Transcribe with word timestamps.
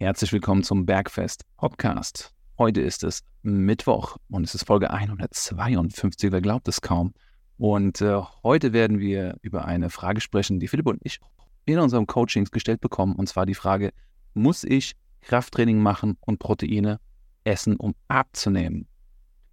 Herzlich 0.00 0.32
willkommen 0.32 0.62
zum 0.62 0.86
Bergfest 0.86 1.42
Podcast. 1.56 2.32
Heute 2.56 2.80
ist 2.80 3.02
es 3.02 3.24
Mittwoch 3.42 4.16
und 4.30 4.44
es 4.44 4.54
ist 4.54 4.64
Folge 4.64 4.90
152, 4.90 6.30
wer 6.30 6.40
glaubt 6.40 6.68
es 6.68 6.80
kaum. 6.80 7.14
Und 7.56 8.00
äh, 8.00 8.22
heute 8.44 8.72
werden 8.72 9.00
wir 9.00 9.38
über 9.42 9.64
eine 9.64 9.90
Frage 9.90 10.20
sprechen, 10.20 10.60
die 10.60 10.68
Philipp 10.68 10.86
und 10.86 11.00
ich 11.02 11.18
in 11.64 11.80
unserem 11.80 12.06
Coachings 12.06 12.52
gestellt 12.52 12.80
bekommen. 12.80 13.16
Und 13.16 13.28
zwar 13.28 13.44
die 13.44 13.56
Frage, 13.56 13.90
muss 14.34 14.62
ich 14.62 14.94
Krafttraining 15.22 15.80
machen 15.82 16.16
und 16.20 16.38
Proteine 16.38 17.00
essen, 17.42 17.74
um 17.74 17.96
abzunehmen? 18.06 18.86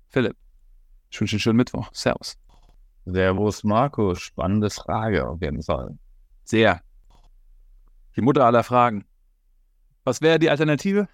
Philipp, 0.09 0.37
ich 1.09 1.19
wünsche 1.19 1.37
einen 1.37 1.39
schönen 1.39 1.57
Mittwoch. 1.57 1.89
Servus. 1.91 2.37
Servus, 3.05 3.63
Marco. 3.63 4.13
Spannende 4.13 4.69
Frage 4.69 5.27
auf 5.27 5.41
jeden 5.41 5.63
Fall. 5.63 5.97
Sehr. 6.43 6.81
Die 8.15 8.21
Mutter 8.21 8.45
aller 8.45 8.63
Fragen. 8.63 9.05
Was 10.05 10.21
wäre 10.21 10.39
die 10.39 10.49
Alternative? 10.49 11.09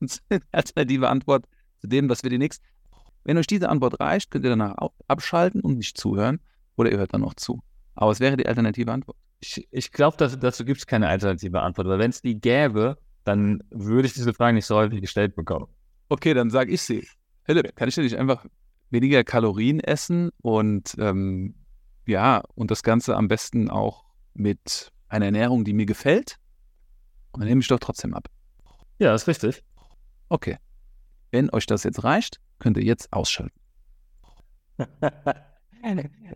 Die 0.00 0.08
alternative 0.52 1.08
Antwort 1.08 1.46
zu 1.80 1.88
dem, 1.88 2.08
was 2.08 2.22
wir 2.22 2.30
die 2.30 2.38
nächsten. 2.38 2.64
Wenn 3.24 3.36
euch 3.38 3.46
diese 3.48 3.68
Antwort 3.68 4.00
reicht, 4.00 4.30
könnt 4.30 4.44
ihr 4.44 4.50
danach 4.50 4.76
abschalten 5.08 5.60
und 5.60 5.78
nicht 5.78 5.98
zuhören 5.98 6.40
oder 6.76 6.90
ihr 6.90 6.98
hört 6.98 7.12
dann 7.12 7.22
noch 7.22 7.34
zu. 7.34 7.60
Aber 7.96 8.12
es 8.12 8.20
wäre 8.20 8.36
die 8.36 8.46
alternative 8.46 8.92
Antwort. 8.92 9.16
Ich, 9.40 9.66
ich 9.70 9.90
glaube, 9.90 10.16
dazu 10.16 10.64
gibt 10.64 10.78
es 10.78 10.86
keine 10.86 11.08
alternative 11.08 11.60
Antwort, 11.60 11.88
weil 11.88 11.98
wenn 11.98 12.10
es 12.10 12.22
die 12.22 12.40
gäbe, 12.40 12.96
dann 13.24 13.62
würde 13.70 14.06
ich 14.06 14.14
diese 14.14 14.32
Frage 14.32 14.54
nicht 14.54 14.66
so 14.66 14.76
häufig 14.76 15.00
gestellt 15.00 15.34
bekommen. 15.34 15.66
Okay, 16.08 16.32
dann 16.32 16.50
sage 16.50 16.70
ich 16.70 16.82
sie. 16.82 17.06
Philipp, 17.44 17.74
kann 17.74 17.88
ich 17.88 17.96
nicht 17.96 18.16
einfach 18.16 18.46
weniger 18.90 19.24
Kalorien 19.24 19.80
essen 19.80 20.30
und 20.40 20.94
ähm, 20.98 21.56
ja, 22.06 22.42
und 22.54 22.70
das 22.70 22.84
Ganze 22.84 23.16
am 23.16 23.26
besten 23.26 23.68
auch 23.68 24.04
mit 24.34 24.92
einer 25.08 25.26
Ernährung, 25.26 25.64
die 25.64 25.72
mir 25.72 25.86
gefällt? 25.86 26.36
Und 27.32 27.40
dann 27.40 27.48
nehme 27.48 27.60
ich 27.60 27.68
doch 27.68 27.80
trotzdem 27.80 28.14
ab. 28.14 28.28
Ja, 28.98 29.14
ist 29.14 29.28
richtig. 29.28 29.62
Okay. 30.28 30.56
Wenn 31.30 31.50
euch 31.50 31.66
das 31.66 31.84
jetzt 31.84 32.02
reicht, 32.02 32.40
könnt 32.58 32.76
ihr 32.78 32.84
jetzt 32.84 33.12
ausschalten. 33.12 33.58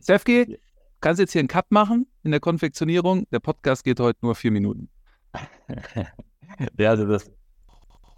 Sefki, 0.00 0.58
kannst 1.00 1.20
jetzt 1.20 1.32
hier 1.32 1.40
einen 1.40 1.48
Cut 1.48 1.70
machen 1.70 2.06
in 2.22 2.30
der 2.30 2.40
Konfektionierung? 2.40 3.26
Der 3.30 3.40
Podcast 3.40 3.84
geht 3.84 3.98
heute 4.00 4.18
nur 4.22 4.34
vier 4.34 4.50
Minuten. 4.50 4.90
ja, 6.78 6.90
also 6.90 7.06
das, 7.06 7.30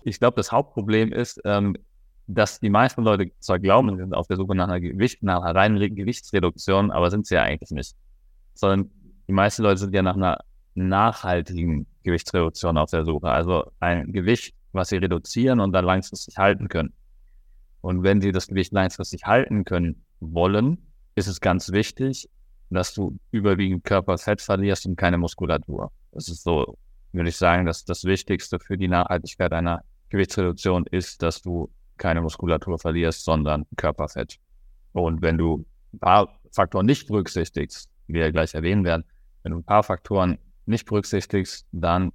ich 0.03 0.19
glaube, 0.19 0.37
das 0.37 0.51
Hauptproblem 0.51 1.12
ist, 1.12 1.41
ähm, 1.45 1.77
dass 2.27 2.61
die 2.61 2.71
meisten 2.71 3.03
Leute 3.03 3.31
zwar 3.39 3.59
glauben, 3.59 3.91
sie 3.91 4.03
sind 4.03 4.15
auf 4.15 4.27
der 4.27 4.37
Suche 4.37 4.55
nach 4.55 4.69
einer, 4.69 4.81
Gewicht, 4.81 5.23
nach 5.23 5.43
einer 5.43 5.55
reinen 5.55 5.95
Gewichtsreduktion, 5.95 6.91
aber 6.91 7.11
sind 7.11 7.27
sie 7.27 7.34
ja 7.34 7.43
eigentlich 7.43 7.71
nicht. 7.71 7.97
Sondern 8.55 8.91
die 9.29 9.33
meisten 9.33 9.62
Leute 9.62 9.79
sind 9.79 9.95
ja 9.95 10.03
nach 10.03 10.17
einer 10.17 10.39
nachhaltigen 10.75 11.87
Gewichtsreduktion 12.03 12.77
auf 12.78 12.91
der 12.91 13.05
Suche. 13.05 13.28
Also 13.28 13.70
ein 13.81 14.12
Gewicht, 14.12 14.55
was 14.72 14.89
sie 14.89 14.97
reduzieren 14.97 15.61
und 15.61 15.72
dann 15.72 15.84
langfristig 15.84 16.36
halten 16.39 16.69
können. 16.69 16.92
Und 17.81 18.03
wenn 18.03 18.20
sie 18.20 18.33
das 18.33 18.47
Gewicht 18.47 18.72
langfristig 18.72 19.25
halten 19.25 19.64
können 19.64 20.05
wollen, 20.20 20.78
ist 21.14 21.27
es 21.27 21.41
ganz 21.41 21.72
wichtig, 21.72 22.28
dass 22.70 22.94
du 22.94 23.19
überwiegend 23.31 23.84
Körperfett 23.84 24.41
verlierst 24.41 24.86
und 24.86 24.97
keine 24.97 25.19
Muskulatur. 25.19 25.91
Das 26.12 26.28
ist 26.28 26.42
so, 26.42 26.78
würde 27.12 27.28
ich 27.28 27.36
sagen, 27.36 27.67
dass 27.67 27.84
das 27.84 28.05
Wichtigste 28.05 28.59
für 28.59 28.78
die 28.78 28.89
Nachhaltigkeit 28.89 29.53
einer 29.53 29.83
Gewichtsreduktion 30.09 30.87
ist, 30.87 31.22
dass 31.22 31.42
du 31.42 31.70
keine 31.98 32.20
Muskulatur 32.20 32.78
verlierst, 32.78 33.25
sondern 33.25 33.66
Körperfett. 33.77 34.39
Und 34.92 35.22
wenn 35.22 35.39
du 35.39 35.64
ein 35.92 35.98
paar 35.98 36.41
Faktoren 36.50 36.87
nicht 36.87 37.09
berücksichtigst, 37.09 37.91
wie 38.06 38.14
wir 38.14 38.33
gleich 38.33 38.55
erwähnen 38.55 38.84
werden, 38.84 39.05
wenn 39.42 39.53
du 39.53 39.59
ein 39.59 39.64
paar 39.64 39.83
Faktoren 39.83 40.39
nicht 40.67 40.87
berücksichtigst, 40.87 41.67
dann 41.73 42.13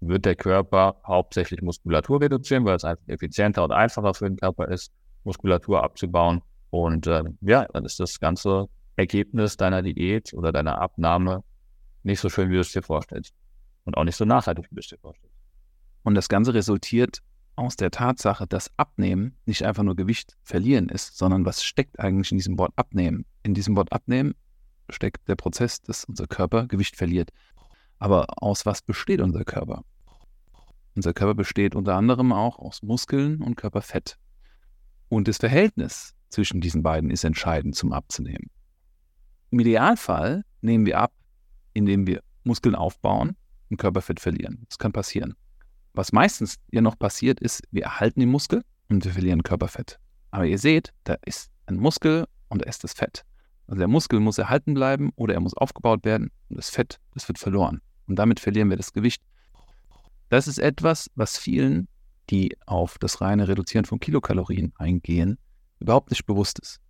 wird 0.00 0.24
der 0.24 0.36
Körper 0.36 1.00
hauptsächlich 1.06 1.62
Muskulatur 1.62 2.20
reduzieren, 2.20 2.64
weil 2.64 2.76
es 2.76 2.84
einfach 2.84 3.06
effizienter 3.08 3.64
und 3.64 3.72
einfacher 3.72 4.14
für 4.14 4.28
den 4.28 4.36
Körper 4.36 4.68
ist, 4.68 4.92
Muskulatur 5.24 5.82
abzubauen. 5.82 6.42
Und 6.70 7.06
äh, 7.06 7.22
ja, 7.40 7.66
dann 7.72 7.84
ist 7.84 8.00
das 8.00 8.20
ganze 8.20 8.68
Ergebnis 8.96 9.56
deiner 9.56 9.82
Diät 9.82 10.34
oder 10.34 10.52
deiner 10.52 10.80
Abnahme 10.80 11.42
nicht 12.02 12.20
so 12.20 12.28
schön, 12.28 12.50
wie 12.50 12.54
du 12.54 12.60
es 12.60 12.72
dir 12.72 12.82
vorstellst. 12.82 13.34
Und 13.84 13.96
auch 13.96 14.04
nicht 14.04 14.16
so 14.16 14.24
nachhaltig, 14.24 14.66
wie 14.70 14.74
du 14.74 14.80
es 14.80 14.88
dir 14.88 14.98
vorstellst. 14.98 15.34
Und 16.02 16.14
das 16.14 16.28
Ganze 16.28 16.52
resultiert 16.54 17.20
aus 17.56 17.76
der 17.76 17.90
Tatsache, 17.90 18.46
dass 18.46 18.70
Abnehmen 18.76 19.36
nicht 19.46 19.64
einfach 19.64 19.82
nur 19.82 19.96
Gewicht 19.96 20.36
verlieren 20.42 20.88
ist, 20.88 21.16
sondern 21.16 21.44
was 21.44 21.62
steckt 21.62 22.00
eigentlich 22.00 22.32
in 22.32 22.38
diesem 22.38 22.58
Wort 22.58 22.72
Abnehmen? 22.76 23.24
In 23.42 23.54
diesem 23.54 23.76
Wort 23.76 23.92
Abnehmen 23.92 24.34
steckt 24.90 25.28
der 25.28 25.36
Prozess, 25.36 25.80
dass 25.80 26.04
unser 26.04 26.26
Körper 26.26 26.66
Gewicht 26.66 26.96
verliert. 26.96 27.30
Aber 27.98 28.26
aus 28.42 28.66
was 28.66 28.82
besteht 28.82 29.20
unser 29.20 29.44
Körper? 29.44 29.84
Unser 30.96 31.12
Körper 31.12 31.34
besteht 31.34 31.74
unter 31.74 31.94
anderem 31.94 32.32
auch 32.32 32.58
aus 32.58 32.82
Muskeln 32.82 33.42
und 33.42 33.56
Körperfett. 33.56 34.16
Und 35.08 35.28
das 35.28 35.38
Verhältnis 35.38 36.14
zwischen 36.28 36.60
diesen 36.60 36.82
beiden 36.82 37.10
ist 37.10 37.24
entscheidend 37.24 37.74
zum 37.76 37.92
Abzunehmen. 37.92 38.50
Im 39.50 39.60
Idealfall 39.60 40.44
nehmen 40.60 40.86
wir 40.86 40.98
ab, 40.98 41.12
indem 41.72 42.06
wir 42.06 42.22
Muskeln 42.44 42.74
aufbauen 42.74 43.36
und 43.70 43.76
Körperfett 43.76 44.20
verlieren. 44.20 44.64
Das 44.68 44.78
kann 44.78 44.92
passieren. 44.92 45.34
Was 45.92 46.12
meistens 46.12 46.56
ja 46.70 46.80
noch 46.80 46.98
passiert 46.98 47.40
ist, 47.40 47.62
wir 47.70 47.84
erhalten 47.84 48.20
den 48.20 48.30
Muskel 48.30 48.64
und 48.88 49.04
wir 49.04 49.12
verlieren 49.12 49.42
Körperfett. 49.42 49.98
Aber 50.30 50.44
ihr 50.46 50.58
seht, 50.58 50.92
da 51.04 51.16
ist 51.24 51.50
ein 51.66 51.76
Muskel 51.76 52.26
und 52.48 52.62
da 52.62 52.68
ist 52.68 52.82
das 52.82 52.92
Fett. 52.92 53.24
Also 53.66 53.78
der 53.78 53.88
Muskel 53.88 54.20
muss 54.20 54.38
erhalten 54.38 54.74
bleiben 54.74 55.10
oder 55.16 55.34
er 55.34 55.40
muss 55.40 55.54
aufgebaut 55.54 56.04
werden 56.04 56.30
und 56.48 56.56
das 56.56 56.70
Fett, 56.70 57.00
das 57.14 57.28
wird 57.28 57.38
verloren. 57.38 57.80
Und 58.06 58.16
damit 58.16 58.40
verlieren 58.40 58.68
wir 58.70 58.76
das 58.76 58.92
Gewicht. 58.92 59.22
Das 60.28 60.48
ist 60.48 60.58
etwas, 60.58 61.10
was 61.14 61.38
vielen, 61.38 61.88
die 62.30 62.56
auf 62.66 62.98
das 62.98 63.20
reine 63.20 63.48
Reduzieren 63.48 63.84
von 63.84 64.00
Kilokalorien 64.00 64.72
eingehen, 64.76 65.38
überhaupt 65.78 66.10
nicht 66.10 66.26
bewusst 66.26 66.58
ist. 66.58 66.80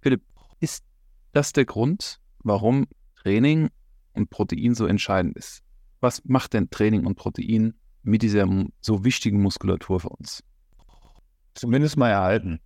Philipp, 0.00 0.22
ist 0.60 0.84
das 1.32 1.52
der 1.52 1.64
Grund, 1.64 2.20
warum 2.42 2.86
Training 3.16 3.70
und 4.12 4.30
Protein 4.30 4.74
so 4.74 4.86
entscheidend 4.86 5.36
ist? 5.36 5.62
Was 6.00 6.24
macht 6.24 6.52
denn 6.52 6.70
Training 6.70 7.06
und 7.06 7.16
Protein 7.16 7.74
mit 8.02 8.22
dieser 8.22 8.46
so 8.80 9.04
wichtigen 9.04 9.42
Muskulatur 9.42 10.00
für 10.00 10.10
uns? 10.10 10.42
Zumindest 11.54 11.96
mal 11.96 12.10
erhalten. 12.10 12.60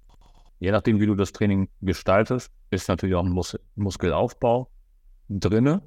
Je 0.60 0.70
nachdem, 0.70 1.00
wie 1.00 1.06
du 1.06 1.14
das 1.14 1.32
Training 1.32 1.68
gestaltest, 1.80 2.52
ist 2.70 2.88
natürlich 2.88 3.16
auch 3.16 3.24
ein 3.24 3.32
Mus 3.32 3.58
Muskelaufbau 3.76 4.70
drinne. 5.28 5.82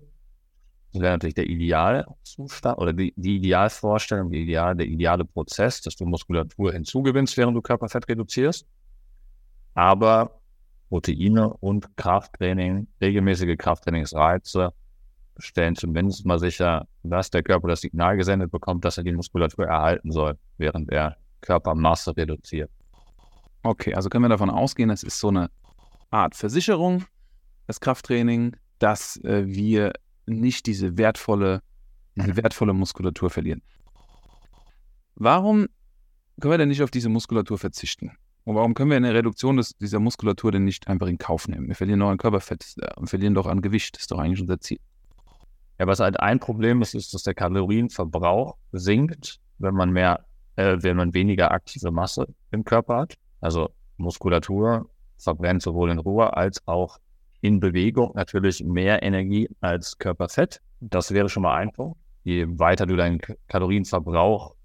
Das 0.92 1.02
wäre 1.02 1.14
natürlich 1.14 1.36
der 1.36 1.48
Idealzustand 1.48 2.78
oder 2.80 2.92
die, 2.92 3.14
die 3.16 3.38
Idealvorstellung, 3.38 4.32
die 4.32 4.42
Ideal, 4.42 4.76
der 4.76 4.88
ideale 4.88 5.26
Prozess, 5.26 5.82
dass 5.82 5.96
du 5.96 6.06
Muskulatur 6.06 6.74
hinzugewinnst, 6.74 7.38
während 7.38 7.56
du 7.56 7.62
Körperfett 7.62 8.08
reduzierst. 8.08 8.68
Aber 9.76 10.40
Proteine 10.90 11.54
und 11.54 11.96
Krafttraining, 11.96 12.88
regelmäßige 13.02 13.58
Krafttrainingsreize 13.58 14.74
stellen 15.38 15.76
zumindest 15.76 16.26
mal 16.26 16.40
sicher, 16.40 16.88
dass 17.04 17.30
der 17.30 17.44
Körper 17.44 17.68
das 17.70 17.82
Signal 17.82 18.18
gesendet 18.18 18.52
bekommt, 18.52 18.86
dass 18.86 18.98
er 18.98 19.04
die 19.04 19.14
Muskulatur 19.14 19.66
erhalten 19.66 20.12
soll, 20.12 20.38
während 20.58 20.92
er 20.92 21.18
Körpermasse 21.42 22.16
reduziert. 22.16 22.70
Okay, 23.63 23.94
also 23.94 24.09
können 24.09 24.25
wir 24.25 24.29
davon 24.29 24.50
ausgehen, 24.50 24.90
es 24.90 25.03
ist 25.03 25.19
so 25.19 25.29
eine 25.29 25.50
Art 26.09 26.35
Versicherung, 26.35 27.06
das 27.66 27.79
Krafttraining, 27.79 28.56
dass 28.79 29.18
äh, 29.24 29.46
wir 29.47 29.94
nicht 30.25 30.66
diese 30.66 30.97
wertvolle, 30.97 31.62
diese 32.16 32.35
wertvolle 32.35 32.74
Muskulatur 32.74 33.29
verlieren. 33.29 33.62
Warum 35.16 35.68
können 36.41 36.53
wir 36.53 36.57
denn 36.57 36.69
nicht 36.69 36.84
auf 36.84 36.91
diese 36.91 37.09
Muskulatur 37.09 37.57
verzichten? 37.57 38.12
Und 38.44 38.56
warum 38.56 38.74
können 38.74 38.90
wir 38.90 38.97
eine 38.97 39.13
Reduktion 39.13 39.56
des, 39.56 39.78
dieser 39.78 40.00
Muskulatur 40.00 40.51
denn 40.51 40.66
nicht 40.66 40.88
einfach 40.90 41.07
in 41.07 41.18
Kauf 41.18 41.47
nehmen? 41.47 41.68
Wir 41.69 41.75
verlieren 41.75 42.00
noch 42.00 42.09
an 42.09 42.18
Körperfett 42.18 42.75
äh, 42.81 42.94
und 42.97 43.07
verlieren 43.07 43.34
doch 43.34 43.47
an 43.47 43.62
Gewicht. 43.62 43.95
Das 43.95 44.03
ist 44.03 44.12
doch 44.12 44.19
eigentlich 44.19 44.41
unser 44.41 44.59
Ziel. 44.59 44.80
Ja, 45.80 45.88
was 45.88 46.00
halt 46.01 46.19
ein 46.19 46.40
Problem 46.40 46.81
ist, 46.81 46.94
ist, 46.94 47.13
dass 47.13 47.24
der 47.24 47.34
Kalorienverbrauch 47.34 48.57
sinkt, 48.74 49.40
wenn 49.57 49.74
man 49.74 49.91
mehr, 49.91 50.25
äh, 50.57 50.78
wenn 50.81 50.98
man 50.98 51.13
weniger 51.13 51.51
aktive 51.51 51.92
Masse 51.92 52.27
im 52.51 52.66
Körper 52.66 52.98
hat. 52.98 53.18
Also 53.44 53.72
Muskulatur 53.98 54.90
verbrennt 55.18 55.62
sowohl 55.62 55.92
in 55.92 56.00
Ruhe 56.00 56.34
als 56.36 56.66
auch 56.66 56.98
in 57.42 57.60
Bewegung 57.60 58.13
natürlich 58.16 58.63
mehr 58.63 59.04
Energie 59.04 59.50
als 59.60 59.98
Körperfett. 59.98 60.62
Das 60.80 61.12
wäre 61.12 61.28
schon 61.28 61.44
mal 61.44 61.57
ein 61.57 61.74
Punkt. 61.74 61.98
Je 62.24 62.45
weiter 62.48 62.86
du 62.86 62.95
deinen 62.95 63.19
Kalorienverbrauch 63.50 64.56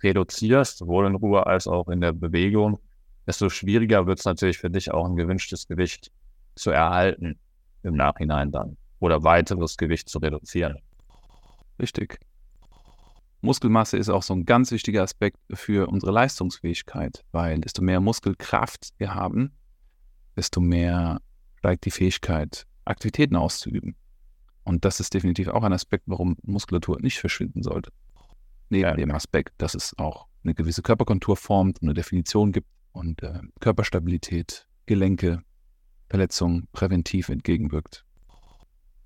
reduzierst, 0.00 0.78
sowohl 0.78 1.08
in 1.08 1.16
Ruhe 1.16 1.44
als 1.44 1.66
auch 1.66 1.88
in 1.88 2.00
der 2.00 2.12
Bewegung, 2.12 2.78
desto 3.26 3.48
schwieriger 3.48 4.06
wird 4.06 4.20
es 4.20 4.24
natürlich 4.24 4.58
für 4.58 4.70
dich 4.70 4.92
auch 4.92 5.06
ein 5.06 5.16
gewünschtes 5.16 5.66
Gewicht 5.66 6.12
zu 6.54 6.70
erhalten 6.70 7.36
im 7.82 7.94
Nachhinein 7.94 8.52
dann 8.52 8.76
oder 9.00 9.24
weiteres 9.24 9.76
Gewicht 9.76 10.08
zu 10.08 10.20
reduzieren. 10.20 10.78
Richtig. 11.80 12.20
Muskelmasse 13.42 13.96
ist 13.96 14.10
auch 14.10 14.22
so 14.22 14.34
ein 14.34 14.44
ganz 14.44 14.70
wichtiger 14.70 15.02
Aspekt 15.02 15.38
für 15.52 15.88
unsere 15.88 16.12
Leistungsfähigkeit, 16.12 17.24
weil 17.32 17.58
desto 17.60 17.82
mehr 17.82 18.00
Muskelkraft 18.00 18.90
wir 18.98 19.14
haben, 19.14 19.52
desto 20.36 20.60
mehr 20.60 21.20
steigt 21.58 21.84
die 21.86 21.90
Fähigkeit, 21.90 22.66
Aktivitäten 22.84 23.36
auszuüben. 23.36 23.96
Und 24.64 24.84
das 24.84 25.00
ist 25.00 25.14
definitiv 25.14 25.48
auch 25.48 25.62
ein 25.62 25.72
Aspekt, 25.72 26.04
warum 26.06 26.36
Muskulatur 26.42 27.00
nicht 27.00 27.18
verschwinden 27.18 27.62
sollte. 27.62 27.92
Neben 28.68 28.82
ja. 28.82 28.94
dem 28.94 29.10
Aspekt, 29.10 29.54
dass 29.58 29.74
es 29.74 29.98
auch 29.98 30.26
eine 30.44 30.54
gewisse 30.54 30.82
Körperkontur 30.82 31.36
formt, 31.36 31.82
eine 31.82 31.94
Definition 31.94 32.52
gibt 32.52 32.68
und 32.92 33.22
äh, 33.22 33.40
Körperstabilität, 33.60 34.66
Gelenke, 34.86 35.42
Verletzungen 36.08 36.68
präventiv 36.72 37.28
entgegenwirkt. 37.28 38.04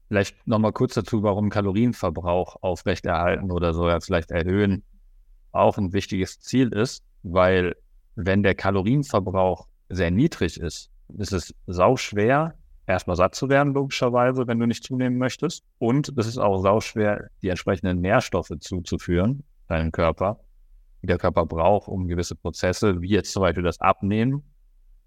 Vielleicht 0.08 0.46
nochmal 0.46 0.72
kurz 0.72 0.94
dazu, 0.94 1.22
warum 1.22 1.50
Kalorienverbrauch 1.50 2.56
aufrechterhalten 2.60 3.50
oder 3.50 3.72
sogar 3.72 4.00
vielleicht 4.00 4.30
erhöhen 4.30 4.84
auch 5.54 5.78
ein 5.78 5.92
wichtiges 5.92 6.40
Ziel 6.40 6.72
ist, 6.72 7.04
weil 7.22 7.76
wenn 8.16 8.42
der 8.42 8.54
Kalorienverbrauch 8.54 9.66
sehr 9.88 10.10
niedrig 10.10 10.58
ist, 10.58 10.90
ist 11.16 11.32
es 11.32 11.54
sau 11.66 11.96
schwer, 11.96 12.54
erstmal 12.86 13.16
satt 13.16 13.34
zu 13.34 13.48
werden, 13.48 13.72
logischerweise, 13.72 14.46
wenn 14.46 14.58
du 14.58 14.66
nicht 14.66 14.84
zunehmen 14.84 15.16
möchtest. 15.16 15.64
Und 15.78 16.12
es 16.16 16.26
ist 16.26 16.38
auch 16.38 16.60
sau 16.60 16.80
schwer, 16.80 17.28
die 17.42 17.48
entsprechenden 17.48 18.00
Nährstoffe 18.00 18.52
zuzuführen, 18.60 19.44
deinem 19.68 19.92
Körper, 19.92 20.40
die 21.02 21.06
der 21.06 21.18
Körper 21.18 21.46
braucht, 21.46 21.88
um 21.88 22.08
gewisse 22.08 22.34
Prozesse, 22.34 23.00
wie 23.00 23.10
jetzt 23.10 23.32
zum 23.32 23.42
Beispiel 23.42 23.62
das 23.62 23.80
Abnehmen 23.80 24.42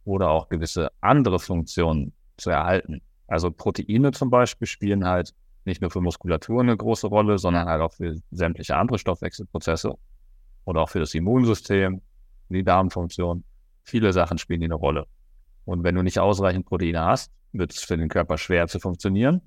oder 0.06 0.30
auch 0.30 0.48
gewisse 0.48 0.90
andere 1.02 1.40
Funktionen 1.40 2.14
zu 2.38 2.50
erhalten. 2.50 3.02
Also 3.28 3.52
Proteine 3.52 4.12
zum 4.12 4.30
Beispiel 4.30 4.68
spielen 4.68 5.06
halt 5.06 5.34
nicht 5.66 5.82
nur 5.82 5.92
für 5.92 6.02
Muskulatur 6.02 6.62
eine 6.62 6.76
große 6.76 7.08
Rolle, 7.08 7.38
sondern 7.38 7.68
halt 7.68 7.82
auch 7.82 7.94
für 7.94 8.16
sämtliche 8.32 8.76
andere 8.78 8.98
Stoffwechselprozesse 8.98 9.94
oder 10.66 10.82
auch 10.82 10.90
für 10.90 11.00
das 11.00 11.14
Immunsystem, 11.14 12.02
die 12.50 12.64
Darmfunktion. 12.64 13.44
Viele 13.84 14.14
Sachen 14.14 14.38
spielen 14.38 14.62
die 14.62 14.68
eine 14.68 14.76
Rolle. 14.76 15.08
Und 15.66 15.84
wenn 15.84 15.96
du 15.96 16.02
nicht 16.02 16.20
ausreichend 16.20 16.66
Proteine 16.66 17.04
hast, 17.04 17.32
wird 17.52 17.74
es 17.74 17.84
für 17.84 17.98
den 17.98 18.08
Körper 18.08 18.38
schwer 18.38 18.68
zu 18.68 18.80
funktionieren. 18.80 19.42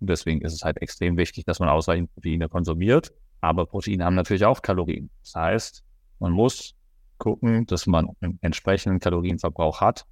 Und 0.00 0.10
deswegen 0.10 0.42
ist 0.42 0.52
es 0.52 0.62
halt 0.62 0.80
extrem 0.82 1.16
wichtig, 1.16 1.46
dass 1.46 1.58
man 1.58 1.70
ausreichend 1.70 2.12
Proteine 2.12 2.48
konsumiert. 2.48 3.12
Aber 3.40 3.64
Proteine 3.64 4.04
haben 4.04 4.14
natürlich 4.14 4.44
auch 4.44 4.60
Kalorien. 4.60 5.08
Das 5.22 5.34
heißt, 5.34 5.84
man 6.18 6.32
muss 6.32 6.74
gucken, 7.18 7.66
dass 7.66 7.86
man 7.86 8.10
einen 8.20 8.38
entsprechenden 8.42 9.00
Kalorienverbrauch 9.00 9.80
hat, 9.80 10.06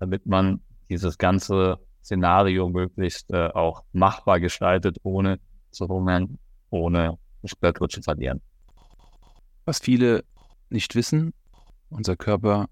damit 0.00 0.26
man 0.26 0.60
dieses 0.88 1.18
ganze 1.18 1.78
Szenario 2.02 2.68
möglichst 2.68 3.30
äh, 3.30 3.48
auch 3.48 3.84
machbar 3.92 4.40
gestaltet, 4.40 4.98
ohne 5.02 5.38
zu 5.70 5.88
hungern, 5.88 6.38
ohne 6.70 7.18
Muskulatur 7.42 7.88
zu 7.88 8.02
verlieren. 8.02 8.40
Was 9.64 9.78
viele 9.78 10.24
nicht 10.70 10.94
wissen, 10.94 11.34
unser 11.90 12.16
Körper 12.16 12.68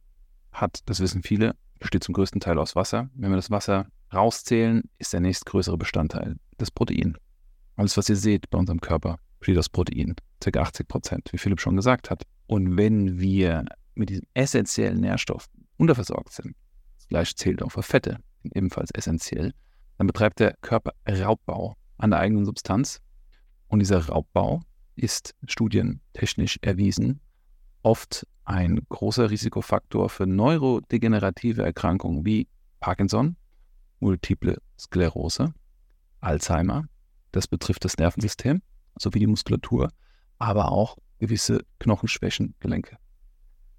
hat, 0.53 0.81
das 0.87 1.01
wissen 1.01 1.23
viele, 1.23 1.55
besteht 1.79 2.05
zum 2.05 2.15
größten 2.15 2.41
Teil 2.41 2.59
aus 2.59 2.75
Wasser. 2.75 3.11
Wenn 3.15 3.31
wir 3.31 3.37
das 3.37 3.51
Wasser 3.51 3.87
rauszählen, 4.13 4.83
ist 4.99 5.13
der 5.13 5.21
nächstgrößere 5.21 5.77
Bestandteil 5.77 6.37
das 6.59 6.71
Protein. 6.71 7.17
Alles, 7.77 7.97
was 7.97 8.09
ihr 8.09 8.17
seht 8.17 8.49
bei 8.51 8.59
unserem 8.59 8.81
Körper, 8.81 9.19
besteht 9.39 9.59
aus 9.59 9.69
Protein. 9.69 10.15
Circa 10.43 10.63
80 10.63 10.89
Prozent, 10.89 11.33
wie 11.33 11.39
Philipp 11.39 11.61
schon 11.61 11.77
gesagt 11.77 12.11
hat. 12.11 12.23
Und 12.47 12.77
wenn 12.77 13.19
wir 13.19 13.65
mit 13.95 14.11
diesem 14.11 14.27
essentiellen 14.35 15.01
Nährstoff 15.01 15.47
unterversorgt 15.77 16.33
sind, 16.33 16.55
das 16.97 17.09
gleiche 17.09 17.35
zählt 17.35 17.63
auch 17.63 17.71
für 17.71 17.83
Fette, 17.83 18.19
ebenfalls 18.55 18.91
essentiell, 18.93 19.53
dann 19.99 20.07
betreibt 20.07 20.41
der 20.41 20.55
Körper 20.61 20.93
Raubbau 21.09 21.77
an 21.99 22.11
der 22.11 22.21
eigenen 22.21 22.45
Substanz. 22.45 23.01
Und 23.69 23.81
dieser 23.81 24.07
Raubbau 24.07 24.63
ist 24.95 25.35
studientechnisch 25.47 26.59
erwiesen 26.63 27.21
oft 27.87 28.27
ein 28.45 28.81
großer 28.89 29.31
Risikofaktor 29.31 30.09
für 30.09 30.27
neurodegenerative 30.27 31.63
Erkrankungen 31.63 32.27
wie 32.27 32.49
Parkinson, 32.81 33.37
multiple 34.01 34.59
Sklerose, 34.79 35.55
Alzheimer. 36.21 36.89
Das 37.31 37.47
betrifft 37.47 37.85
das 37.85 37.97
Nervensystem 37.97 38.61
sowie 38.99 39.21
die 39.21 39.29
Muskulatur, 39.29 39.91
aber 40.39 40.73
auch 40.73 40.97
gewisse 41.19 41.61
Knochenschwächen, 41.79 42.57
Gelenke. 42.59 42.97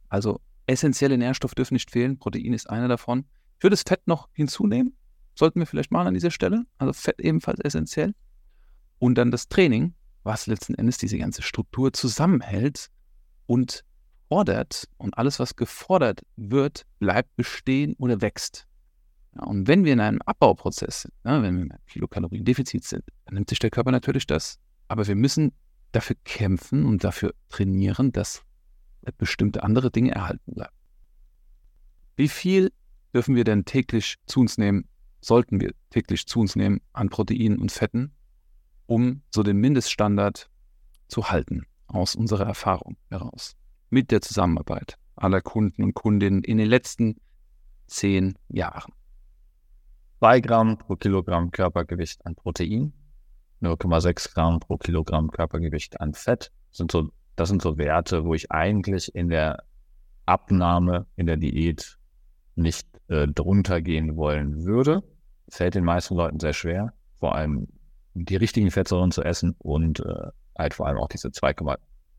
Also 0.08 0.40
essentielle 0.68 1.18
Nährstoffe 1.18 1.56
dürfen 1.56 1.74
nicht 1.74 1.92
fehlen. 1.92 2.18
Protein 2.18 2.54
ist 2.54 2.70
einer 2.70 2.88
davon. 2.88 3.26
Ich 3.58 3.64
würde 3.64 3.74
das 3.74 3.84
Fett 3.84 4.08
noch 4.08 4.30
hinzunehmen. 4.34 4.96
Sollten 5.36 5.60
wir 5.60 5.68
vielleicht 5.68 5.92
mal 5.92 6.08
an 6.08 6.14
dieser 6.14 6.32
Stelle. 6.32 6.66
Also 6.78 6.94
Fett 6.94 7.20
ebenfalls 7.20 7.60
essentiell. 7.60 8.14
Und 9.00 9.16
dann 9.16 9.32
das 9.32 9.48
Training, 9.48 9.94
was 10.24 10.48
letzten 10.48 10.76
Endes 10.76 10.98
diese 10.98 11.18
ganze 11.18 11.42
Struktur 11.42 11.94
zusammenhält 11.94 12.90
und 13.46 13.84
fordert. 14.30 14.88
Und 14.98 15.18
alles, 15.18 15.40
was 15.40 15.56
gefordert 15.56 16.22
wird, 16.36 16.86
bleibt 17.00 17.36
bestehen 17.36 17.96
oder 17.98 18.22
wächst. 18.22 18.68
Ja, 19.36 19.44
und 19.44 19.68
wenn 19.68 19.86
wir 19.86 19.94
in 19.94 20.00
einem 20.00 20.22
Abbauprozess 20.24 21.04
sind, 21.04 21.14
ja, 21.26 21.42
wenn 21.42 21.56
wir 21.56 21.64
in 21.64 21.72
einem 21.72 21.86
Kilokaloriendefizit 21.88 22.84
sind, 22.84 23.04
dann 23.26 23.36
nimmt 23.36 23.50
sich 23.50 23.60
der 23.60 23.70
Körper 23.70 23.92
natürlich 23.92 24.28
das. 24.28 24.60
Aber 24.88 25.08
wir 25.08 25.16
müssen 25.16 25.52
dafür 25.92 26.16
kämpfen 26.26 26.86
und 26.86 27.04
dafür 27.04 27.34
trainieren, 27.50 28.12
dass 28.12 28.44
bestimmte 29.18 29.64
andere 29.64 29.90
Dinge 29.90 30.12
erhalten 30.12 30.54
bleiben. 30.54 30.76
Wie 32.18 32.28
viel 32.28 32.72
dürfen 33.18 33.36
wir 33.36 33.46
denn 33.46 33.66
täglich 33.66 34.18
zu 34.28 34.42
uns 34.42 34.60
nehmen, 34.60 34.88
sollten 35.22 35.60
wir 35.60 35.72
täglich 35.90 36.28
zu 36.28 36.40
uns 36.40 36.56
nehmen 36.56 36.82
an 36.94 37.10
Proteinen 37.10 37.58
und 37.58 37.72
Fetten, 37.72 38.14
um 38.86 39.24
so 39.34 39.42
den 39.42 39.58
Mindeststandard 39.58 40.52
zu 41.08 41.32
halten, 41.32 41.66
aus 41.88 42.14
unserer 42.14 42.46
Erfahrung 42.46 42.96
heraus, 43.10 43.56
mit 43.90 44.12
der 44.12 44.22
Zusammenarbeit 44.22 45.00
aller 45.16 45.42
Kunden 45.42 45.82
und 45.82 45.96
Kundinnen 45.96 46.44
in 46.44 46.60
den 46.60 46.68
letzten 46.68 47.20
zehn 47.88 48.38
Jahren. 48.50 48.94
2 50.20 50.40
Gramm 50.42 50.78
pro 50.78 50.96
Kilogramm 50.96 51.50
Körpergewicht 51.50 52.24
an 52.24 52.36
Protein, 52.36 52.94
0,6 53.64 54.32
Gramm 54.32 54.60
pro 54.60 54.78
Kilogramm 54.78 55.32
Körpergewicht 55.32 56.00
an 56.02 56.14
Fett. 56.14 56.52
Sind 56.70 56.92
so, 56.92 57.10
das 57.36 57.50
sind 57.50 57.64
so 57.64 57.80
Werte, 57.80 58.26
wo 58.26 58.36
ich 58.36 58.52
eigentlich 58.52 59.16
in 59.16 59.30
der 59.30 59.64
Abnahme, 60.28 61.08
in 61.16 61.26
der 61.26 61.38
Diät 61.38 61.98
nicht 62.54 62.88
äh, 63.08 63.28
drunter 63.28 63.82
gehen 63.82 64.16
wollen 64.16 64.66
würde. 64.66 65.04
Fällt 65.50 65.76
den 65.76 65.86
meisten 65.86 66.16
Leuten 66.16 66.40
sehr 66.40 66.54
schwer, 66.54 66.94
vor 67.20 67.36
allem 67.36 67.68
die 68.14 68.36
richtigen 68.36 68.72
Fettsäuren 68.72 69.12
zu 69.12 69.24
essen 69.24 69.56
und 69.60 70.00
äh, 70.00 70.28
halt 70.58 70.74
vor 70.74 70.88
allem 70.88 70.98
auch 70.98 71.10
diese 71.10 71.32
2, 71.32 71.56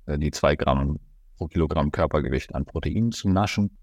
äh, 0.07 0.19
die 0.19 0.31
2 0.31 0.57
Gramm 0.57 0.99
pro 1.37 1.47
Kilogramm 1.47 1.91
Körpergewicht 1.91 2.55
an 2.55 2.65
Protein 2.65 3.13
zu 3.13 3.29
naschen. 3.29 3.77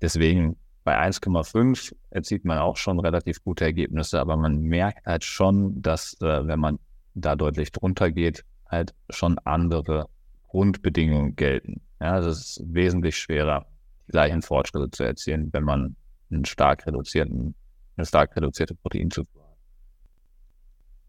Deswegen 0.00 0.56
bei 0.84 0.98
1,5 0.98 1.94
erzielt 2.10 2.44
man 2.44 2.58
auch 2.58 2.76
schon 2.76 3.00
relativ 3.00 3.42
gute 3.42 3.64
Ergebnisse, 3.64 4.20
aber 4.20 4.36
man 4.36 4.60
merkt 4.60 5.06
halt 5.06 5.24
schon, 5.24 5.80
dass 5.80 6.14
äh, 6.20 6.46
wenn 6.46 6.60
man 6.60 6.78
da 7.14 7.36
deutlich 7.36 7.72
drunter 7.72 8.10
geht, 8.10 8.44
halt 8.68 8.94
schon 9.08 9.38
andere 9.38 10.08
Grundbedingungen 10.48 11.36
gelten. 11.36 11.80
Ja, 12.00 12.18
es 12.18 12.26
ist 12.26 12.62
wesentlich 12.66 13.16
schwerer, 13.16 13.66
die 14.06 14.12
gleichen 14.12 14.42
Fortschritte 14.42 14.90
zu 14.90 15.04
erzielen, 15.04 15.52
wenn 15.52 15.64
man 15.64 15.96
einen 16.30 16.44
stark 16.44 16.86
reduzierten, 16.86 17.54
eine 17.96 18.06
stark 18.06 18.36
reduzierte 18.36 18.74
Proteinzufuhr 18.74 19.42
hat. 19.42 19.58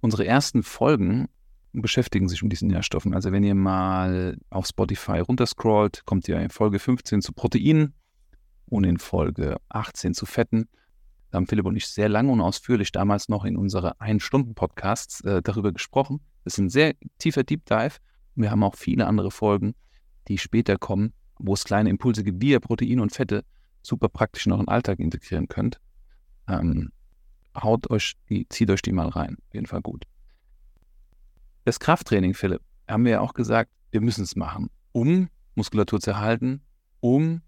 Unsere 0.02 0.26
ersten 0.26 0.64
Folgen 0.64 1.28
beschäftigen 1.82 2.30
sich 2.30 2.42
mit 2.42 2.52
diesen 2.52 2.70
Nährstoffen. 2.70 3.14
Also 3.14 3.32
wenn 3.32 3.44
ihr 3.44 3.56
mal 3.56 4.38
auf 4.50 4.68
Spotify 4.68 5.20
runterscrollt, 5.20 6.06
kommt 6.06 6.28
ihr 6.28 6.40
in 6.40 6.50
Folge 6.50 6.80
15 6.80 7.22
zu 7.22 7.34
Proteinen 7.34 7.94
und 8.68 8.84
in 8.84 8.98
Folge 8.98 9.58
18 9.70 10.14
zu 10.14 10.26
Fetten. 10.26 10.70
Da 11.32 11.38
haben 11.38 11.48
Philipp 11.48 11.66
und 11.66 11.76
ich 11.76 11.88
sehr 11.88 12.10
lange 12.10 12.32
und 12.32 12.42
ausführlich 12.42 12.92
damals 12.92 13.30
noch 13.30 13.46
in 13.46 13.58
unsere 13.58 14.00
Ein-Stunden-Podcasts 14.00 15.22
äh, 15.22 15.42
darüber 15.42 15.72
gesprochen. 15.72 16.22
Das 16.44 16.54
ist 16.54 16.60
ein 16.60 16.70
sehr 16.70 16.94
tiefer 17.18 17.44
Deep 17.44 17.66
Dive. 17.66 17.98
Wir 18.36 18.52
haben 18.52 18.64
auch 18.64 18.76
viele 18.76 19.08
andere 19.08 19.32
Folgen, 19.32 19.76
die 20.28 20.38
später 20.38 20.78
kommen, 20.78 21.14
wo 21.38 21.54
es 21.54 21.64
kleine 21.64 21.90
Impulse 21.90 22.24
gibt, 22.24 22.42
wie 22.42 22.52
ihr 22.52 22.60
Proteine 22.60 23.02
und 23.02 23.12
Fette 23.12 23.44
super 23.86 24.10
praktisch 24.10 24.46
in 24.46 24.52
euren 24.52 24.68
Alltag 24.68 25.00
integrieren 25.00 25.48
könnt. 25.48 25.80
Ähm, 26.48 26.92
haut 27.56 27.90
euch 27.90 28.14
die, 28.30 28.48
zieht 28.50 28.70
euch 28.70 28.82
die 28.82 28.92
mal 28.92 29.10
rein. 29.10 29.38
Auf 29.48 29.54
jeden 29.54 29.68
Fall 29.68 29.82
gut. 29.82 30.06
Das 31.64 31.80
Krafttraining, 31.80 32.34
Philipp, 32.34 32.62
haben 32.88 33.06
wir 33.06 33.14
ja 33.14 33.20
auch 33.22 33.34
gesagt, 33.34 33.72
wir 33.92 34.02
müssen 34.02 34.24
es 34.24 34.36
machen, 34.36 34.70
um 34.92 35.30
Muskulatur 35.56 36.00
zu 36.00 36.12
erhalten, 36.12 36.62
um 37.00 37.42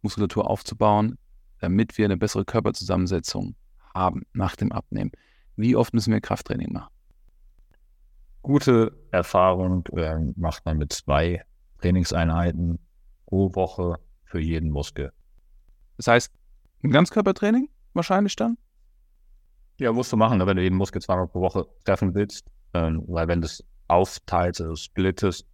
Muskulatur 0.00 0.48
aufzubauen, 0.48 1.18
damit 1.60 1.96
wir 1.98 2.06
eine 2.06 2.16
bessere 2.16 2.44
Körperzusammensetzung 2.44 3.54
haben 3.94 4.22
nach 4.32 4.56
dem 4.56 4.72
Abnehmen. 4.72 5.12
Wie 5.56 5.76
oft 5.76 5.94
müssen 5.94 6.12
wir 6.12 6.20
Krafttraining 6.20 6.72
machen? 6.72 6.92
Gute 8.40 8.96
Erfahrung 9.12 9.86
äh, 9.96 10.18
macht 10.34 10.64
man 10.64 10.78
mit 10.78 10.92
zwei 10.92 11.44
Trainingseinheiten 11.78 12.80
pro 13.26 13.54
Woche 13.54 13.98
für 14.24 14.40
jeden 14.40 14.70
Muskel. 14.70 15.12
Das 15.96 16.06
heißt, 16.06 16.32
ein 16.82 16.90
Ganzkörpertraining 16.90 17.68
wahrscheinlich 17.94 18.36
dann? 18.36 18.58
Ja, 19.78 19.92
musst 19.92 20.12
du 20.12 20.16
machen, 20.16 20.44
wenn 20.44 20.56
du 20.56 20.62
jeden 20.62 20.76
Muskel 20.76 21.00
zweimal 21.00 21.28
pro 21.28 21.40
Woche 21.40 21.66
treffen 21.84 22.14
willst. 22.14 22.46
Ähm, 22.74 23.04
weil 23.06 23.28
wenn 23.28 23.40
du 23.40 23.46
es 23.46 23.64
aufteilst, 23.88 24.60
also 24.60 24.74
splittest, 24.76 25.46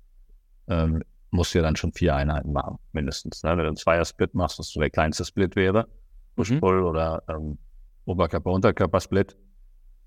ähm, 0.68 1.02
musst 1.30 1.54
du 1.54 1.58
ja 1.58 1.62
dann 1.62 1.76
schon 1.76 1.92
vier 1.92 2.14
Einheiten 2.14 2.52
machen, 2.52 2.78
mindestens. 2.92 3.42
Ne? 3.42 3.50
Wenn 3.50 3.58
du 3.58 3.66
einen 3.66 3.76
Zweier-Split 3.76 4.34
machst, 4.34 4.58
was 4.58 4.68
so 4.68 4.80
der 4.80 4.90
kleinste 4.90 5.24
Split 5.24 5.56
wäre, 5.56 5.88
Push-Pull 6.36 6.80
mhm. 6.80 6.86
oder 6.86 7.22
ähm, 7.28 7.58
Oberkörper-Unterkörper-Split, 8.06 9.36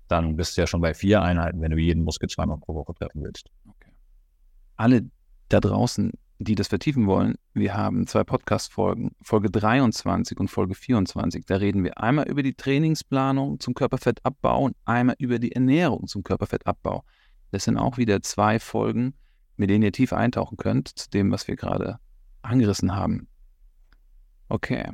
dann 0.08 0.36
bist 0.36 0.56
du 0.56 0.62
ja 0.62 0.66
schon 0.66 0.80
bei 0.80 0.94
vier 0.94 1.22
Einheiten, 1.22 1.60
wenn 1.60 1.70
du 1.70 1.78
jeden 1.78 2.02
Muskel 2.02 2.28
zweimal 2.28 2.58
pro 2.58 2.74
Woche 2.74 2.94
treffen 2.94 3.22
willst. 3.22 3.50
Okay. 3.66 3.92
Alle 4.76 5.04
da 5.48 5.60
draußen, 5.60 6.12
die 6.44 6.54
das 6.54 6.68
vertiefen 6.68 7.06
wollen, 7.06 7.36
wir 7.54 7.74
haben 7.74 8.06
zwei 8.06 8.24
Podcast-Folgen, 8.24 9.14
Folge 9.22 9.50
23 9.50 10.38
und 10.38 10.48
Folge 10.48 10.74
24. 10.74 11.44
Da 11.46 11.56
reden 11.56 11.84
wir 11.84 11.98
einmal 11.98 12.28
über 12.28 12.42
die 12.42 12.54
Trainingsplanung 12.54 13.60
zum 13.60 13.74
Körperfettabbau 13.74 14.64
und 14.64 14.76
einmal 14.84 15.16
über 15.18 15.38
die 15.38 15.52
Ernährung 15.52 16.06
zum 16.06 16.22
Körperfettabbau. 16.22 17.04
Das 17.50 17.64
sind 17.64 17.76
auch 17.76 17.98
wieder 17.98 18.22
zwei 18.22 18.58
Folgen, 18.58 19.14
mit 19.56 19.70
denen 19.70 19.82
ihr 19.82 19.92
tief 19.92 20.12
eintauchen 20.12 20.56
könnt 20.56 20.88
zu 20.88 21.10
dem, 21.10 21.30
was 21.30 21.46
wir 21.48 21.56
gerade 21.56 21.98
angerissen 22.42 22.96
haben. 22.96 23.28
Okay. 24.48 24.90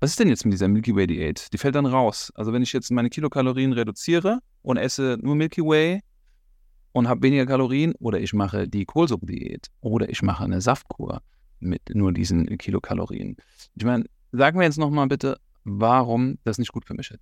Was 0.00 0.10
ist 0.10 0.20
denn 0.20 0.28
jetzt 0.28 0.44
mit 0.44 0.52
dieser 0.52 0.68
Milky 0.68 0.96
Way 0.96 1.06
Diät? 1.06 1.52
Die 1.52 1.58
fällt 1.58 1.76
dann 1.76 1.86
raus. 1.86 2.32
Also 2.34 2.52
wenn 2.52 2.62
ich 2.62 2.72
jetzt 2.72 2.90
meine 2.90 3.08
Kilokalorien 3.08 3.72
reduziere 3.72 4.40
und 4.62 4.76
esse 4.76 5.16
nur 5.22 5.36
Milky 5.36 5.62
Way 5.62 6.00
und 6.92 7.08
habe 7.08 7.22
weniger 7.22 7.46
Kalorien 7.46 7.94
oder 7.98 8.20
ich 8.20 8.32
mache 8.32 8.68
die 8.68 8.84
Kohlsuppendiät 8.84 9.68
oder 9.80 10.08
ich 10.08 10.22
mache 10.22 10.44
eine 10.44 10.60
Saftkur 10.60 11.22
mit 11.60 11.82
nur 11.94 12.12
diesen 12.12 12.58
Kilokalorien. 12.58 13.36
Ich 13.74 13.84
meine, 13.84 14.04
sagen 14.32 14.58
wir 14.58 14.64
jetzt 14.64 14.78
nochmal 14.78 15.06
bitte, 15.06 15.38
warum 15.64 16.38
das 16.44 16.58
nicht 16.58 16.72
gut 16.72 16.84
für 16.84 16.94
mich 16.94 17.10
ist. 17.10 17.20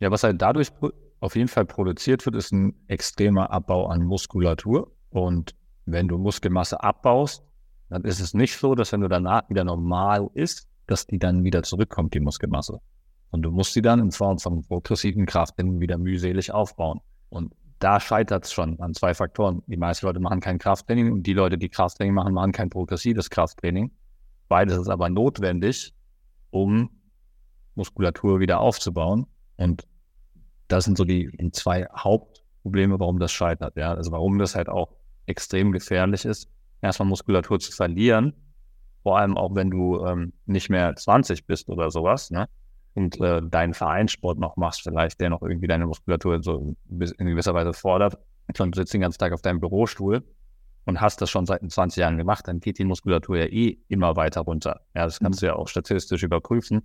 Ja, 0.00 0.10
was 0.10 0.22
halt 0.22 0.42
dadurch 0.42 0.70
auf 1.20 1.36
jeden 1.36 1.48
Fall 1.48 1.64
produziert 1.64 2.24
wird, 2.26 2.36
ist 2.36 2.52
ein 2.52 2.74
extremer 2.88 3.50
Abbau 3.50 3.86
an 3.86 4.02
Muskulatur. 4.04 4.92
Und 5.10 5.54
wenn 5.86 6.08
du 6.08 6.18
Muskelmasse 6.18 6.82
abbaust, 6.82 7.42
dann 7.88 8.04
ist 8.04 8.20
es 8.20 8.34
nicht 8.34 8.56
so, 8.56 8.74
dass 8.74 8.92
wenn 8.92 9.00
du 9.00 9.08
danach 9.08 9.48
wieder 9.48 9.64
normal 9.64 10.28
isst, 10.34 10.68
dass 10.86 11.06
die 11.06 11.18
dann 11.18 11.44
wieder 11.44 11.62
zurückkommt, 11.62 12.14
die 12.14 12.20
Muskelmasse. 12.20 12.80
Und 13.30 13.42
du 13.42 13.50
musst 13.50 13.72
sie 13.72 13.82
dann 13.82 14.00
in 14.00 14.12
Form 14.12 14.38
von 14.38 14.62
progressiven 14.62 15.26
Krafttraining 15.26 15.80
wieder 15.80 15.98
mühselig 15.98 16.52
aufbauen. 16.52 17.00
Und 17.28 17.54
da 17.86 18.00
scheitert 18.00 18.46
es 18.46 18.52
schon 18.52 18.80
an 18.80 18.94
zwei 18.94 19.14
Faktoren. 19.14 19.62
Die 19.68 19.76
meisten 19.76 20.06
Leute 20.06 20.18
machen 20.18 20.40
kein 20.40 20.58
Krafttraining 20.58 21.12
und 21.12 21.22
die 21.22 21.34
Leute, 21.34 21.56
die 21.56 21.68
Krafttraining 21.68 22.14
machen, 22.14 22.34
machen 22.34 22.50
kein 22.50 22.68
progressives 22.68 23.30
Krafttraining. 23.30 23.92
Beides 24.48 24.76
ist 24.76 24.88
aber 24.88 25.08
notwendig, 25.08 25.94
um 26.50 26.90
Muskulatur 27.76 28.40
wieder 28.40 28.58
aufzubauen. 28.58 29.28
Und 29.56 29.86
das 30.66 30.84
sind 30.84 30.98
so 30.98 31.04
die, 31.04 31.30
die 31.40 31.52
zwei 31.52 31.86
Hauptprobleme, 31.96 32.98
warum 32.98 33.20
das 33.20 33.30
scheitert. 33.30 33.76
Ja? 33.76 33.94
Also 33.94 34.10
warum 34.10 34.40
das 34.40 34.56
halt 34.56 34.68
auch 34.68 34.88
extrem 35.26 35.70
gefährlich 35.70 36.24
ist, 36.24 36.48
erstmal 36.82 37.08
Muskulatur 37.08 37.60
zu 37.60 37.70
verlieren. 37.70 38.32
Vor 39.04 39.16
allem 39.16 39.36
auch, 39.36 39.54
wenn 39.54 39.70
du 39.70 40.04
ähm, 40.04 40.32
nicht 40.44 40.70
mehr 40.70 40.96
20 40.96 41.46
bist 41.46 41.68
oder 41.68 41.92
sowas. 41.92 42.32
Ne? 42.32 42.48
Und 42.96 43.20
äh, 43.20 43.42
deinen 43.42 43.74
Vereinssport 43.74 44.38
noch 44.38 44.56
machst, 44.56 44.82
vielleicht, 44.82 45.20
der 45.20 45.30
noch 45.30 45.42
irgendwie 45.42 45.66
deine 45.66 45.86
Muskulatur 45.86 46.42
so 46.42 46.74
in 46.88 47.26
gewisser 47.26 47.54
Weise 47.54 47.74
fordert, 47.74 48.18
du 48.48 48.70
sitzt 48.74 48.94
den 48.94 49.02
ganzen 49.02 49.18
Tag 49.18 49.32
auf 49.32 49.42
deinem 49.42 49.60
Bürostuhl 49.60 50.24
und 50.86 51.00
hast 51.00 51.20
das 51.20 51.28
schon 51.28 51.44
seit 51.44 51.60
20 51.70 52.00
Jahren 52.00 52.16
gemacht, 52.16 52.48
dann 52.48 52.58
geht 52.58 52.78
die 52.78 52.84
Muskulatur 52.84 53.36
ja 53.36 53.46
eh 53.46 53.78
immer 53.88 54.16
weiter 54.16 54.40
runter. 54.40 54.80
Ja, 54.94 55.04
das 55.04 55.20
kannst 55.20 55.42
du 55.42 55.46
ja 55.46 55.56
auch 55.56 55.68
statistisch 55.68 56.22
überprüfen. 56.22 56.82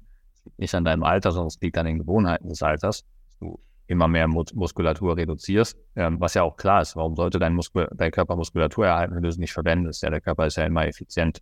Nicht 0.57 0.75
an 0.75 0.83
deinem 0.83 1.03
Alter, 1.03 1.31
sondern 1.31 1.47
es 1.47 1.61
liegt 1.61 1.77
an 1.77 1.85
den 1.85 1.99
Gewohnheiten 1.99 2.49
des 2.49 2.61
Alters, 2.61 3.03
dass 3.03 3.39
du 3.39 3.59
immer 3.87 4.07
mehr 4.07 4.27
Mus 4.27 4.53
Muskulatur 4.53 5.15
reduzierst, 5.15 5.77
ähm, 5.95 6.19
was 6.19 6.33
ja 6.33 6.43
auch 6.43 6.57
klar 6.57 6.81
ist. 6.81 6.95
Warum 6.95 7.15
sollte 7.15 7.39
dein, 7.39 7.53
Muskul 7.53 7.87
dein 7.93 8.11
Körper 8.11 8.35
Muskulatur 8.35 8.85
erhalten, 8.87 9.15
wenn 9.15 9.23
du 9.23 9.29
es 9.29 9.37
nicht 9.37 9.53
verwendest? 9.53 10.01
Ja, 10.03 10.09
der 10.09 10.21
Körper 10.21 10.47
ist 10.47 10.57
ja 10.57 10.65
immer 10.65 10.85
effizient. 10.87 11.39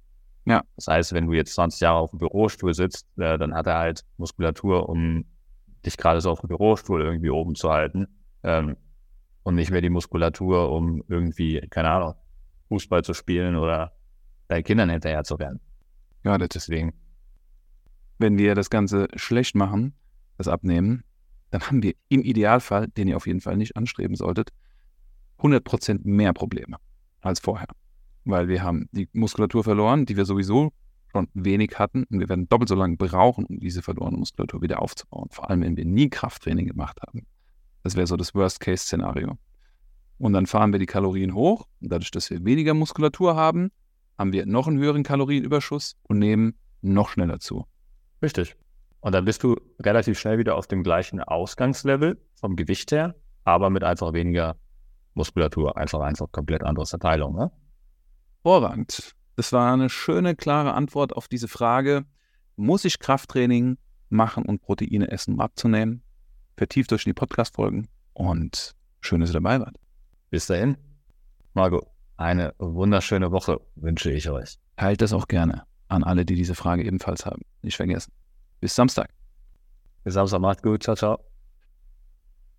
Ja. 0.50 0.64
Das 0.76 0.88
heißt, 0.88 1.14
wenn 1.14 1.28
du 1.28 1.34
jetzt 1.34 1.54
20 1.54 1.80
Jahre 1.80 2.00
auf 2.00 2.10
dem 2.10 2.18
Bürostuhl 2.18 2.74
sitzt, 2.74 3.08
äh, 3.18 3.38
dann 3.38 3.54
hat 3.54 3.68
er 3.68 3.78
halt 3.78 4.04
Muskulatur, 4.18 4.90
um 4.90 5.26
dich 5.86 5.96
gerade 5.96 6.22
so 6.22 6.32
auf 6.32 6.42
dem 6.42 6.48
Bürostuhl 6.48 7.02
irgendwie 7.02 7.30
oben 7.30 7.54
zu 7.54 7.70
halten. 7.70 8.08
Ähm, 8.42 8.76
und 9.44 9.56
nicht 9.56 9.70
mehr 9.70 9.82
die 9.82 9.92
Muskulatur, 9.92 10.72
um 10.72 11.04
irgendwie, 11.08 11.62
keine 11.70 11.92
Ahnung, 11.92 12.16
Fußball 12.68 13.04
zu 13.04 13.14
spielen 13.14 13.56
oder 13.56 13.94
deinen 14.48 14.64
Kindern 14.64 14.90
hinterher 14.90 15.24
zu 15.24 15.38
werden. 15.38 15.60
Ja, 16.24 16.38
deswegen. 16.38 16.94
Wenn 18.18 18.38
wir 18.38 18.56
das 18.56 18.72
Ganze 18.72 19.08
schlecht 19.16 19.56
machen, 19.56 19.94
das 20.38 20.48
Abnehmen, 20.48 21.04
dann 21.52 21.62
haben 21.62 21.84
wir 21.84 21.94
im 22.10 22.24
Idealfall, 22.24 22.88
den 22.88 23.08
ihr 23.08 23.18
auf 23.18 23.28
jeden 23.28 23.40
Fall 23.40 23.56
nicht 23.56 23.78
anstreben 23.78 24.16
solltet, 24.16 24.50
100% 25.38 26.02
mehr 26.04 26.34
Probleme 26.34 26.78
als 27.22 27.40
vorher 27.40 27.68
weil 28.26 28.48
wir 28.48 28.64
haben 28.64 28.88
die 28.92 29.10
Muskulatur 29.14 29.64
verloren, 29.64 30.06
die 30.06 30.18
wir 30.18 30.26
sowieso 30.26 30.72
schon 31.12 31.28
wenig 31.34 31.80
hatten 31.80 32.04
und 32.04 32.20
wir 32.20 32.30
werden 32.30 32.48
doppelt 32.50 32.70
so 32.70 32.76
lange 32.76 32.98
brauchen, 32.98 33.46
um 33.46 33.60
diese 33.60 33.82
verlorene 33.82 34.18
Muskulatur 34.18 34.62
wieder 34.62 34.82
aufzubauen. 34.82 35.28
Vor 35.32 35.50
allem, 35.50 35.62
wenn 35.62 35.78
wir 35.78 35.86
nie 35.86 36.10
Krafttraining 36.10 36.68
gemacht 36.68 37.00
haben. 37.06 37.26
Das 37.84 37.96
wäre 37.96 38.08
so 38.08 38.18
das 38.18 38.36
Worst-Case-Szenario. 38.36 39.38
Und 40.18 40.34
dann 40.34 40.46
fahren 40.46 40.72
wir 40.72 40.80
die 40.80 40.86
Kalorien 40.86 41.34
hoch. 41.34 41.66
Und 41.82 41.92
dadurch, 41.92 42.12
dass 42.12 42.30
wir 42.30 42.44
weniger 42.44 42.74
Muskulatur 42.74 43.36
haben, 43.36 43.72
haben 44.18 44.34
wir 44.34 44.46
noch 44.46 44.68
einen 44.68 44.78
höheren 44.78 45.04
Kalorienüberschuss 45.04 45.96
und 46.04 46.20
nehmen 46.20 46.56
noch 46.82 47.10
schneller 47.10 47.40
zu. 47.40 47.66
Richtig. 48.22 48.56
Und 49.00 49.14
dann 49.14 49.24
bist 49.24 49.44
du 49.44 49.56
relativ 49.80 50.20
schnell 50.20 50.38
wieder 50.38 50.56
auf 50.56 50.68
dem 50.68 50.84
gleichen 50.84 51.22
Ausgangslevel 51.22 52.22
vom 52.36 52.58
Gewicht 52.58 52.92
her, 52.92 53.16
aber 53.46 53.70
mit 53.70 53.84
einfach 53.84 54.12
weniger 54.12 54.58
Muskulatur. 55.14 55.78
Einfach, 55.78 56.02
einfach 56.02 56.30
komplett 56.34 56.64
andere 56.64 56.86
Verteilung. 56.86 57.36
Ne? 57.36 57.50
Hervorragend. 58.44 59.16
Das 59.36 59.52
war 59.52 59.74
eine 59.74 59.90
schöne, 59.90 60.36
klare 60.36 60.74
Antwort 60.74 61.14
auf 61.14 61.28
diese 61.28 61.48
Frage. 61.48 62.06
Muss 62.56 62.86
ich 62.86 63.00
Krafttraining 63.00 63.78
machen 64.10 64.46
und 64.46 64.62
Proteine 64.62 65.12
essen, 65.12 65.34
um 65.34 65.42
abzunehmen? 65.42 66.04
Vertieft 66.58 66.92
euch 66.94 67.06
in 67.06 67.12
die 67.12 67.14
Podcast-Folgen 67.14 67.88
und 68.14 68.76
schön, 69.02 69.22
dass 69.22 69.30
ihr 69.30 69.34
dabei 69.34 69.60
wart. 69.60 69.76
Bis 70.30 70.48
dahin, 70.48 70.78
Margot, 71.54 71.86
eine 72.18 72.54
wunderschöne 72.60 73.32
Woche 73.32 73.60
wünsche 73.76 74.12
ich 74.12 74.30
euch. 74.30 74.58
Teilt 74.78 75.02
das 75.02 75.14
auch 75.14 75.28
gerne 75.28 75.64
an 75.90 76.04
alle, 76.04 76.26
die 76.26 76.36
diese 76.36 76.56
Frage 76.56 76.84
ebenfalls 76.84 77.26
haben. 77.26 77.42
Nicht 77.62 77.78
vergessen. 77.78 78.14
Bis 78.62 78.76
Samstag. 78.76 79.10
Bis 80.04 80.14
Samstag, 80.14 80.40
macht 80.40 80.64
gut. 80.64 80.84
Ciao, 80.84 80.96
ciao. 80.96 81.29